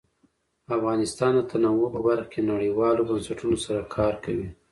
[0.77, 4.47] افغانستان د تنوع په برخه کې نړیوالو بنسټونو سره کار کوي.